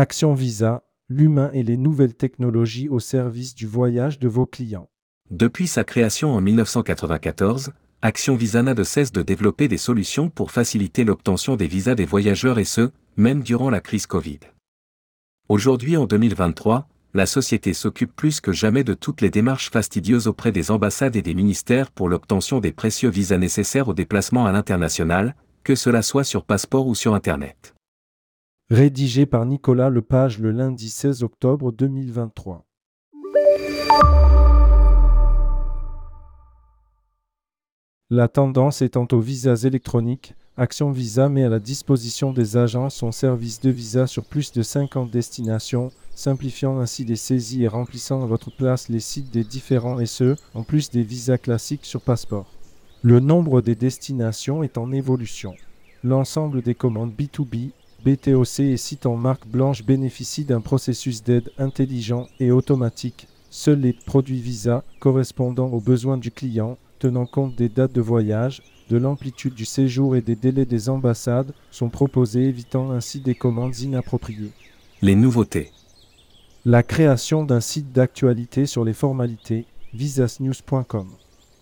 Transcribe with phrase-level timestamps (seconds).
[0.00, 4.88] Action Visa, l'humain et les nouvelles technologies au service du voyage de vos clients.
[5.32, 10.52] Depuis sa création en 1994, Action Visa n'a de cesse de développer des solutions pour
[10.52, 14.38] faciliter l'obtention des visas des voyageurs et ce, même durant la crise Covid.
[15.48, 20.52] Aujourd'hui en 2023, la société s'occupe plus que jamais de toutes les démarches fastidieuses auprès
[20.52, 25.34] des ambassades et des ministères pour l'obtention des précieux visas nécessaires au déplacement à l'international,
[25.64, 27.74] que cela soit sur passeport ou sur Internet.
[28.70, 32.66] Rédigé par Nicolas Lepage le lundi 16 octobre 2023.
[38.10, 43.10] La tendance étant aux visas électroniques, Action Visa met à la disposition des agents son
[43.10, 48.26] service de visa sur plus de 50 destinations, simplifiant ainsi les saisies et remplissant à
[48.26, 52.52] votre place les sites des différents SE, en plus des visas classiques sur passeport.
[53.00, 55.54] Le nombre des destinations est en évolution.
[56.04, 57.70] L'ensemble des commandes B2B,
[58.04, 63.26] BTOC et sites en marque blanche bénéficient d'un processus d'aide intelligent et automatique.
[63.50, 68.62] Seuls les produits Visa correspondant aux besoins du client tenant compte des dates de voyage,
[68.90, 73.78] de l'amplitude du séjour et des délais des ambassades, sont proposés évitant ainsi des commandes
[73.78, 74.52] inappropriées.
[75.02, 75.70] Les nouveautés.
[76.64, 81.08] La création d'un site d'actualité sur les formalités, visasnews.com.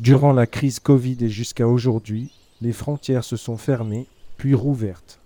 [0.00, 5.21] Durant la crise Covid et jusqu'à aujourd'hui, les frontières se sont fermées, puis rouvertes.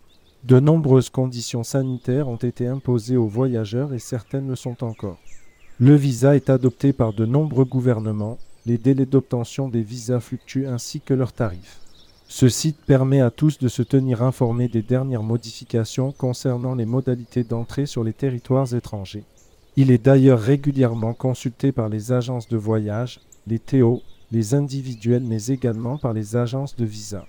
[0.47, 5.19] De nombreuses conditions sanitaires ont été imposées aux voyageurs et certaines le sont encore.
[5.81, 11.01] Le visa est adopté par de nombreux gouvernements, les délais d'obtention des visas fluctuent ainsi
[11.01, 11.81] que leurs tarifs.
[12.29, 17.43] Ce site permet à tous de se tenir informés des dernières modifications concernant les modalités
[17.43, 19.25] d'entrée sur les territoires étrangers.
[19.75, 25.47] Il est d'ailleurs régulièrement consulté par les agences de voyage, les TO, les individuels mais
[25.47, 27.27] également par les agences de visa.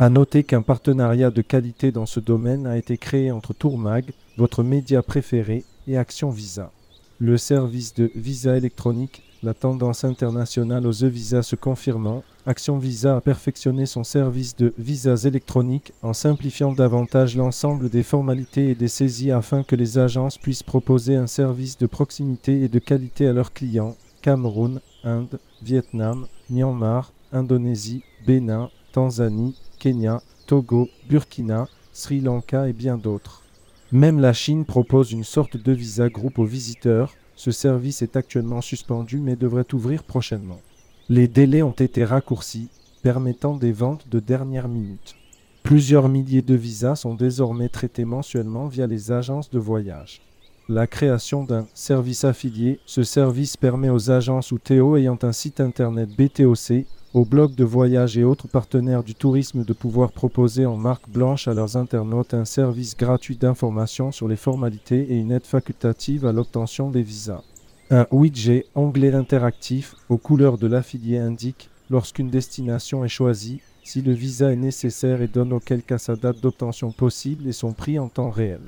[0.00, 4.06] À noter qu'un partenariat de qualité dans ce domaine a été créé entre Tourmag,
[4.38, 6.72] votre média préféré, et Action Visa.
[7.18, 13.20] Le service de visa électronique la tendance internationale aux e-visas se confirmant, Action Visa a
[13.20, 19.32] perfectionné son service de visas électroniques en simplifiant davantage l'ensemble des formalités et des saisies
[19.32, 23.52] afin que les agences puissent proposer un service de proximité et de qualité à leurs
[23.52, 32.96] clients Cameroun, Inde, Vietnam, Myanmar, Indonésie, Bénin, Tanzanie, Kenya, Togo, Burkina, Sri Lanka et bien
[32.96, 33.42] d'autres.
[33.90, 38.60] Même la Chine propose une sorte de visa groupe aux visiteurs ce service est actuellement
[38.60, 40.60] suspendu mais devrait ouvrir prochainement.
[41.08, 42.68] Les délais ont été raccourcis,
[43.02, 45.16] permettant des ventes de dernière minute.
[45.62, 50.20] Plusieurs milliers de visas sont désormais traités mensuellement via les agences de voyage.
[50.68, 55.60] La création d'un service affilié, ce service permet aux agences ou TO ayant un site
[55.60, 60.76] internet BTOC aux blogs de voyage et autres partenaires du tourisme de pouvoir proposer en
[60.76, 65.46] marque blanche à leurs internautes un service gratuit d'information sur les formalités et une aide
[65.46, 67.42] facultative à l'obtention des visas.
[67.90, 74.12] Un widget onglet interactif aux couleurs de l'affilié indique lorsqu'une destination est choisie si le
[74.12, 78.08] visa est nécessaire et donne auquel cas sa date d'obtention possible et son prix en
[78.08, 78.60] temps réel.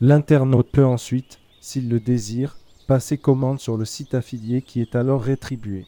[0.00, 2.56] L'internaute peut ensuite, s'il le désire,
[2.88, 5.86] passer commande sur le site affilié qui est alors rétribué.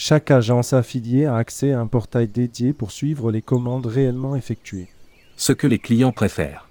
[0.00, 4.86] Chaque agence affiliée a accès à un portail dédié pour suivre les commandes réellement effectuées.
[5.36, 6.68] Ce que les clients préfèrent.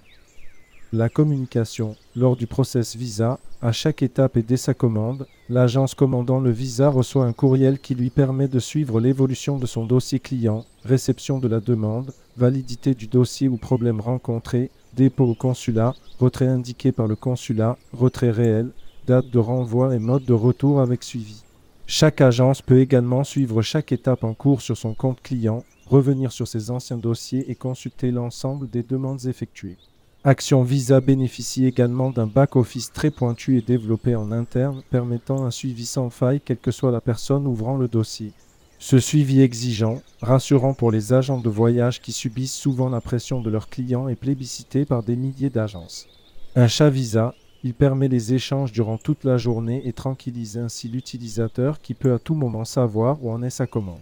[0.94, 1.94] La communication.
[2.16, 6.88] Lors du process visa, à chaque étape et dès sa commande, l'agence commandant le visa
[6.88, 11.48] reçoit un courriel qui lui permet de suivre l'évolution de son dossier client, réception de
[11.48, 17.14] la demande, validité du dossier ou problème rencontré, dépôt au consulat, retrait indiqué par le
[17.14, 18.70] consulat, retrait réel,
[19.06, 21.42] date de renvoi et mode de retour avec suivi.
[21.90, 26.46] Chaque agence peut également suivre chaque étape en cours sur son compte client, revenir sur
[26.46, 29.78] ses anciens dossiers et consulter l'ensemble des demandes effectuées.
[30.22, 35.86] Action Visa bénéficie également d'un back-office très pointu et développé en interne, permettant un suivi
[35.86, 38.32] sans faille quelle que soit la personne ouvrant le dossier.
[38.78, 43.48] Ce suivi exigeant, rassurant pour les agents de voyage qui subissent souvent la pression de
[43.48, 46.06] leurs clients est plébiscité par des milliers d'agences.
[46.54, 51.80] Un chat Visa il permet les échanges durant toute la journée et tranquillise ainsi l'utilisateur
[51.80, 54.00] qui peut à tout moment savoir où en est sa commande.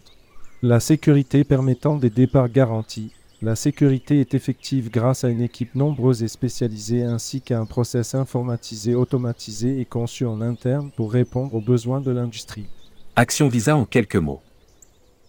[0.63, 3.13] La sécurité permettant des départs garantis.
[3.43, 8.15] La sécurité est effective grâce à une équipe nombreuse et spécialisée ainsi qu'à un process
[8.15, 12.67] informatisé, automatisé et conçu en interne pour répondre aux besoins de l'industrie.
[13.15, 14.41] Action Visa en quelques mots.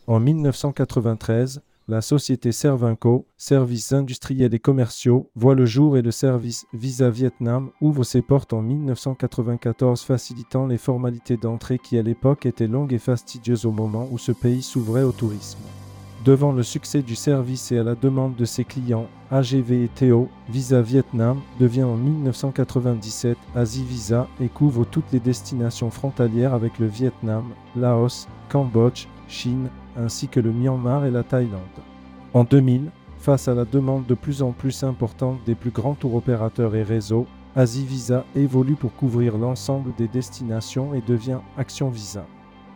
[0.07, 6.65] En 1993, la société Servinco, services industriels et commerciaux, voit le jour et le service
[6.73, 12.67] Visa Vietnam ouvre ses portes en 1994 facilitant les formalités d'entrée qui à l'époque étaient
[12.67, 15.59] longues et fastidieuses au moment où ce pays s'ouvrait au tourisme.
[16.25, 20.27] Devant le succès du service et à la demande de ses clients, AGV et Théo,
[20.49, 26.87] Visa Vietnam devient en 1997 Asie Visa et couvre toutes les destinations frontalières avec le
[26.87, 27.45] Vietnam,
[27.77, 31.61] Laos, Cambodge, Chine, ainsi que le Myanmar et la Thaïlande.
[32.33, 36.15] En 2000, face à la demande de plus en plus importante des plus grands tours
[36.15, 42.25] opérateurs et réseaux, Asie Visa évolue pour couvrir l'ensemble des destinations et devient Action Visa.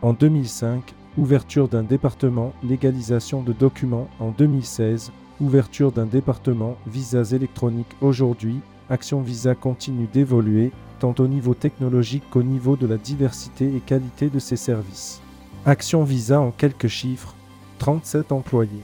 [0.02, 7.96] En 2005, ouverture d'un département, légalisation de documents en 2016, ouverture d'un département, visas électroniques
[8.00, 8.60] aujourd'hui,
[8.90, 14.28] Action Visa continue d'évoluer, tant au niveau technologique qu'au niveau de la diversité et qualité
[14.28, 15.21] de ses services.
[15.64, 17.36] Action Visa en quelques chiffres,
[17.78, 18.82] 37 employés,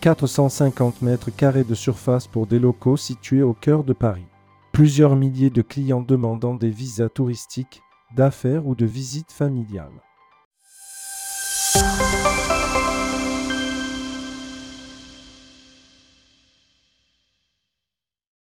[0.00, 4.26] 450 mètres carrés de surface pour des locaux situés au cœur de Paris,
[4.70, 7.82] plusieurs milliers de clients demandant des visas touristiques,
[8.14, 9.90] d'affaires ou de visites familiales.